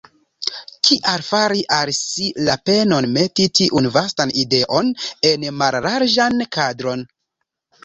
[0.87, 4.91] Kial fari al si la penon meti tiun vastan ideon
[5.33, 7.09] en mallarĝan kadron?